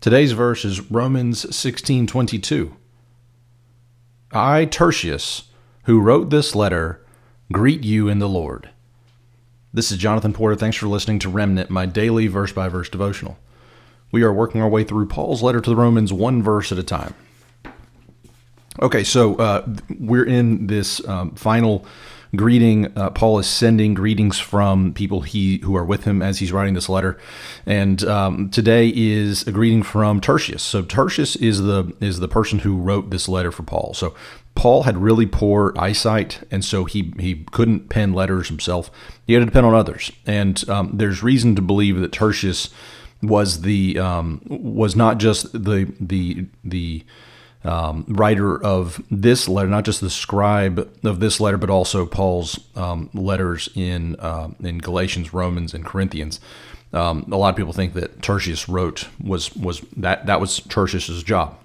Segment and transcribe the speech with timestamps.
[0.00, 2.72] Today's verse is Romans 16:22.
[4.30, 5.48] I Tertius,
[5.84, 7.04] who wrote this letter,
[7.50, 8.68] greet you in the Lord.
[9.74, 10.54] This is Jonathan Porter.
[10.54, 13.38] Thanks for listening to Remnant, my daily verse by verse devotional.
[14.12, 16.84] We are working our way through Paul's letter to the Romans one verse at a
[16.84, 17.14] time.
[18.80, 19.66] Okay, so uh,
[19.98, 21.84] we're in this um, final
[22.36, 22.96] greeting.
[22.96, 26.74] Uh, Paul is sending greetings from people he who are with him as he's writing
[26.74, 27.18] this letter,
[27.66, 30.62] and um, today is a greeting from Tertius.
[30.62, 33.94] So Tertius is the is the person who wrote this letter for Paul.
[33.94, 34.14] So
[34.54, 38.90] Paul had really poor eyesight, and so he he couldn't pen letters himself.
[39.26, 42.70] He had to depend on others, and um, there's reason to believe that Tertius
[43.22, 47.04] was the um, was not just the the the
[47.64, 52.58] um, writer of this letter, not just the scribe of this letter, but also Paul's
[52.76, 56.40] um, letters in uh, in Galatians, Romans, and Corinthians.
[56.92, 61.22] Um, a lot of people think that Tertius wrote was was that that was Tertius's
[61.22, 61.58] job,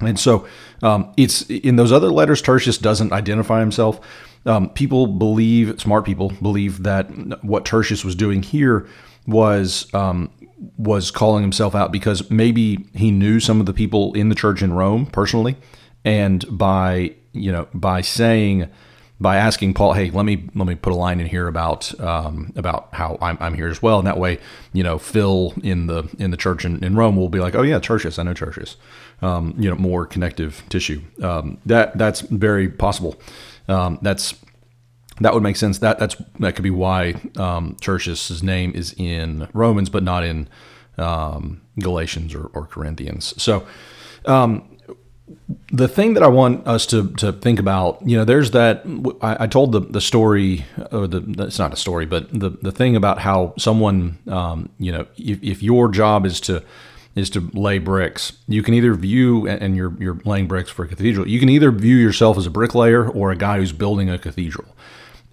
[0.00, 0.46] and so
[0.82, 2.42] um, it's in those other letters.
[2.42, 4.00] Tertius doesn't identify himself.
[4.46, 7.06] Um, people believe, smart people believe that
[7.42, 8.86] what Tertius was doing here
[9.26, 10.30] was um,
[10.76, 14.62] was calling himself out because maybe he knew some of the people in the church
[14.62, 15.56] in Rome personally,
[16.04, 18.68] and by you know by saying
[19.20, 22.52] by asking Paul, hey, let me let me put a line in here about um,
[22.56, 24.38] about how I'm, I'm here as well, and that way,
[24.72, 27.62] you know, Phil in the in the church in, in Rome will be like, oh
[27.62, 28.76] yeah, Tertius, I know Tertius,
[29.22, 31.00] um, you know, more connective tissue.
[31.22, 33.20] Um, that that's very possible.
[33.68, 34.34] Um, that's
[35.20, 35.78] that would make sense.
[35.78, 40.48] That that's that could be why um, Tertius's name is in Romans, but not in
[40.98, 43.40] um, Galatians or, or, Corinthians.
[43.42, 43.66] So,
[44.26, 44.78] um,
[45.72, 48.84] the thing that I want us to to think about, you know, there's that.
[49.20, 52.72] I, I told the the story, or the it's not a story, but the the
[52.72, 56.64] thing about how someone, um, you know, if, if your job is to
[57.14, 58.32] is to lay bricks.
[58.48, 61.28] You can either view, and you're you're laying bricks for a cathedral.
[61.28, 64.74] You can either view yourself as a bricklayer or a guy who's building a cathedral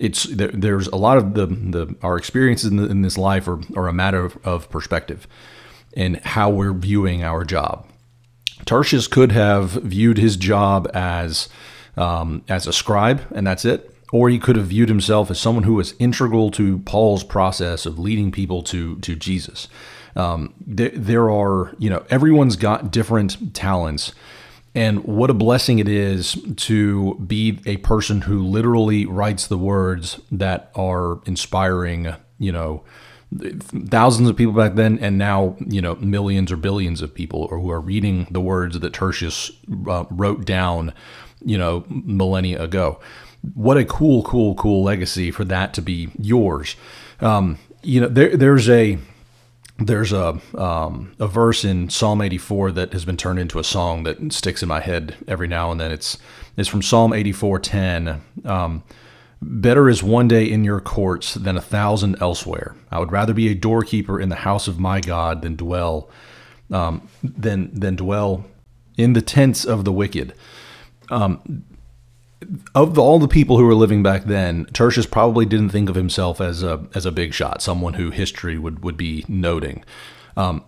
[0.01, 3.47] it's there, there's a lot of the, the our experiences in, the, in this life
[3.47, 5.27] are, are a matter of, of perspective
[5.95, 7.87] and how we're viewing our job.
[8.65, 11.49] Tertius could have viewed his job as
[11.97, 13.87] um, as a scribe, and that's it.
[14.11, 17.99] Or he could have viewed himself as someone who was integral to Paul's process of
[17.99, 19.67] leading people to to Jesus.
[20.15, 24.13] Um, there, there are, you know, everyone's got different talents
[24.73, 30.19] and what a blessing it is to be a person who literally writes the words
[30.31, 32.83] that are inspiring, you know,
[33.89, 37.59] thousands of people back then and now, you know, millions or billions of people or
[37.59, 39.51] who are reading the words that Tertius
[39.87, 40.93] uh, wrote down,
[41.43, 42.99] you know, millennia ago.
[43.53, 46.75] What a cool, cool, cool legacy for that to be yours.
[47.19, 48.99] Um, you know, there, there's a
[49.85, 54.03] there's a um, a verse in Psalm 84 that has been turned into a song
[54.03, 55.91] that sticks in my head every now and then.
[55.91, 56.17] It's
[56.57, 58.45] it's from Psalm 84:10.
[58.45, 58.83] Um,
[59.43, 62.75] Better is one day in your courts than a thousand elsewhere.
[62.91, 66.11] I would rather be a doorkeeper in the house of my God than dwell
[66.69, 68.45] um, than than dwell
[68.97, 70.35] in the tents of the wicked.
[71.09, 71.63] Um,
[72.73, 75.95] of the, all the people who were living back then, Tertius probably didn't think of
[75.95, 79.83] himself as a as a big shot, someone who history would would be noting.
[80.35, 80.63] Um,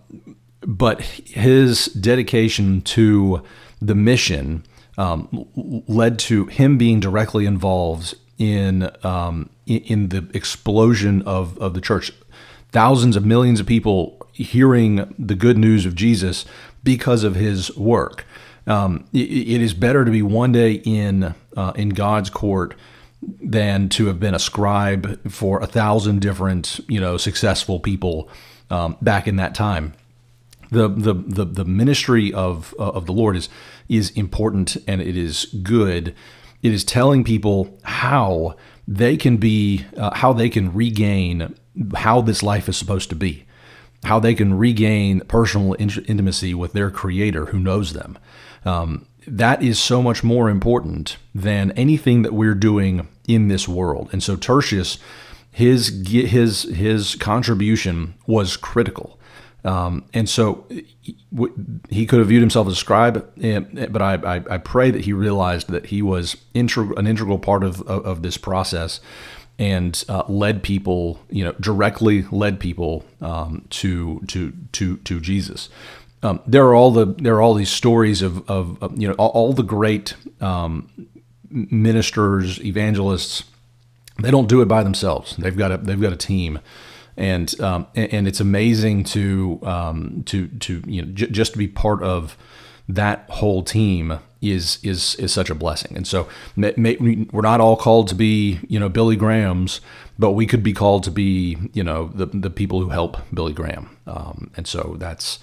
[0.66, 3.42] but his dedication to
[3.80, 4.64] the mission
[4.96, 5.46] um,
[5.86, 12.12] led to him being directly involved in um, in the explosion of of the church.
[12.72, 16.44] Thousands of millions of people hearing the good news of Jesus
[16.82, 18.26] because of his work.
[18.66, 22.74] Um, it, it is better to be one day in uh, in God's court
[23.22, 28.28] than to have been a scribe for a thousand different you know successful people
[28.70, 29.94] um, back in that time.
[30.70, 33.48] The, the the the ministry of uh, of the Lord is
[33.88, 36.14] is important and it is good.
[36.62, 38.56] It is telling people how
[38.88, 41.54] they can be uh, how they can regain
[41.94, 43.43] how this life is supposed to be
[44.04, 48.18] how they can regain personal intimacy with their creator who knows them.
[48.64, 54.10] Um, that is so much more important than anything that we're doing in this world.
[54.12, 54.98] And so Tertius,
[55.50, 59.18] his his his contribution was critical.
[59.64, 60.66] Um, and so
[61.88, 63.60] he could have viewed himself as a scribe, eh,
[63.90, 67.64] but I, I, I pray that he realized that he was integ- an integral part
[67.64, 69.00] of, of, of this process
[69.58, 75.68] and uh, led people, you know, directly led people um, to to to to Jesus.
[76.22, 79.14] Um, there are all the there are all these stories of, of, of you know
[79.14, 80.90] all, all the great um,
[81.50, 83.44] ministers, evangelists.
[84.20, 85.36] They don't do it by themselves.
[85.36, 86.60] They've got a they've got a team,
[87.16, 91.58] and um, and, and, it's amazing to um, to to you know j- just to
[91.58, 92.36] be part of
[92.88, 94.18] that whole team
[94.52, 95.96] is is is such a blessing.
[95.96, 96.96] And so may, may,
[97.32, 99.80] we're not all called to be you know Billy Grahams,
[100.18, 103.52] but we could be called to be you know the the people who help Billy
[103.52, 103.96] Graham.
[104.06, 105.38] Um, and so that's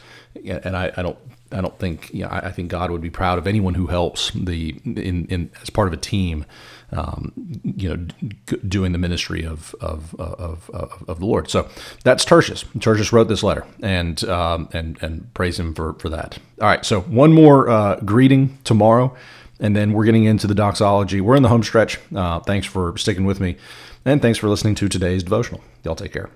[0.45, 1.17] and I, I don't
[1.51, 3.87] I don't think you know, I, I, think God would be proud of anyone who
[3.87, 6.45] helps the in, in as part of a team,
[6.91, 7.33] um,
[7.63, 11.49] you know, doing the ministry of of, of of, of the Lord.
[11.49, 11.67] So
[12.03, 12.63] that's Tertius.
[12.79, 16.37] Tertius wrote this letter, and um, and and praise him for for that.
[16.61, 19.15] All right, so one more uh, greeting tomorrow,
[19.61, 21.21] and then we're getting into the doxology.
[21.21, 21.99] We're in the home stretch.
[22.13, 23.55] Uh, thanks for sticking with me,
[24.03, 25.61] and thanks for listening to today's devotional.
[25.85, 26.29] Y'all take care.